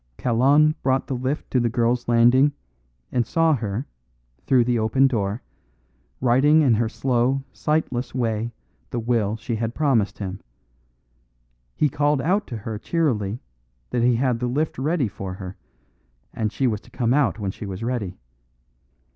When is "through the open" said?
4.47-5.05